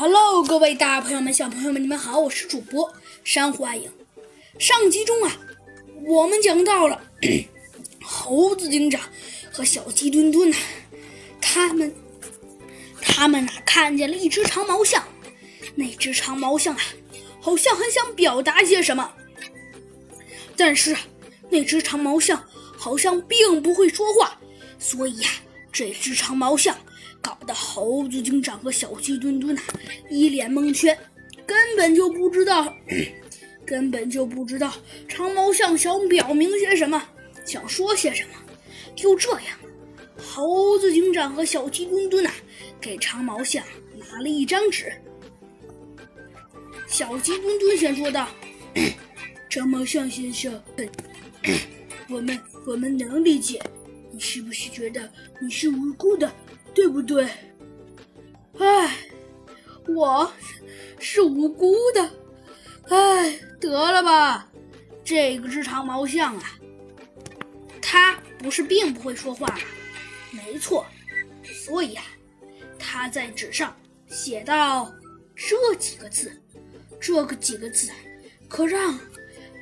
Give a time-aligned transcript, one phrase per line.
[0.00, 2.90] Hello，各位大朋友们、小朋友们，你们好，我是主播
[3.22, 3.92] 山瑚爱影。
[4.58, 5.36] 上集中啊，
[6.06, 7.02] 我们讲到了
[8.02, 8.98] 猴子警长
[9.52, 10.56] 和小鸡墩墩呐，
[11.38, 11.94] 他们
[13.02, 15.06] 他们呐看见了一只长毛象，
[15.74, 16.80] 那只长毛象啊，
[17.38, 19.12] 好像很想表达些什么，
[20.56, 20.96] 但是
[21.50, 22.42] 那只长毛象
[22.74, 24.40] 好像并不会说话，
[24.78, 25.28] 所以呀，
[25.70, 26.74] 这只长毛象。
[27.20, 29.62] 搞得猴子警长和小鸡墩墩呐
[30.08, 30.96] 一脸蒙圈，
[31.46, 32.74] 根本就不知道，
[33.66, 34.72] 根本就不知道
[35.08, 37.02] 长毛象想表明些什么，
[37.44, 38.30] 想说些什么。
[38.96, 39.58] 就这样，
[40.18, 42.30] 猴子警长和小鸡墩墩呐
[42.80, 43.64] 给长毛象
[43.98, 44.92] 拿了一张纸。
[46.86, 48.28] 小鸡墩墩先说道
[49.48, 50.60] ：“长毛象先生，
[52.10, 53.62] 我们我们能理解，
[54.12, 55.08] 你是不是觉得
[55.40, 56.30] 你是无辜的？”
[56.74, 57.28] 对不对？
[58.58, 58.96] 哎，
[59.88, 60.32] 我
[60.98, 62.10] 是无辜的。
[62.88, 64.50] 哎，得了吧，
[65.04, 66.58] 这个是长毛象啊，
[67.80, 69.58] 它不是并不会说话吗？
[70.32, 70.86] 没错，
[71.44, 72.04] 所以啊，
[72.78, 73.76] 他在纸上
[74.08, 74.92] 写到
[75.34, 76.32] 这几个字，
[77.00, 77.90] 这个几个字
[78.48, 78.98] 可让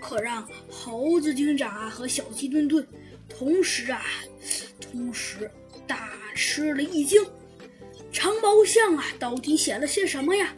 [0.00, 2.86] 可让猴子警长啊和小鸡墩墩
[3.28, 4.02] 同时啊，
[4.80, 5.50] 同时
[5.88, 6.10] 大。
[6.40, 7.20] 吃了一惊，
[8.12, 10.54] 长毛象啊，到底写了些什么呀？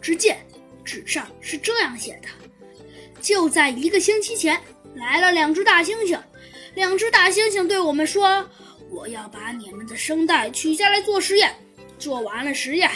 [0.00, 0.46] 只见
[0.84, 2.28] 纸上是这样写的：
[3.20, 4.60] 就在一个星期前，
[4.94, 6.16] 来了两只大猩猩。
[6.76, 8.48] 两只大猩猩对我们说
[8.92, 11.52] ：“我要把你们的声带取下来做实验。
[11.98, 12.88] 做完了实验，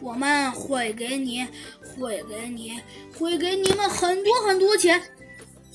[0.00, 1.44] 我们会给你，
[1.98, 2.78] 会给你，
[3.18, 5.02] 会给你们很多很多钱。”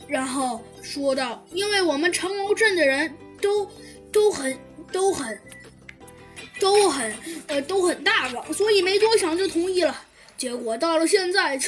[0.07, 3.69] 然后说道：“因为我们长毛镇的人都
[4.09, 4.57] 都很
[4.91, 5.39] 都很。”
[6.59, 7.11] 都很
[7.47, 9.99] 呃都很大方，所以没多想就同意了。
[10.37, 11.59] 结果到了现在，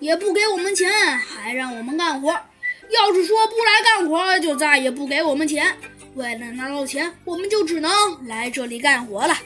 [0.00, 2.28] 也不给我们钱，还让我们干活。
[2.30, 5.76] 要是说不来干活，就再也不给我们钱。
[6.14, 9.38] 为了拿到钱，我们就只能来这里干活了。